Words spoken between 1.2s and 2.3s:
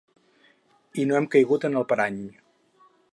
caigut en el parany.